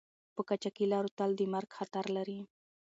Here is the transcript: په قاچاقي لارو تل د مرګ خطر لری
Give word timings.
په 0.35 0.41
قاچاقي 0.47 0.85
لارو 0.93 1.09
تل 1.17 1.31
د 1.37 1.41
مرګ 1.53 1.69
خطر 1.77 2.05
لری 2.17 2.39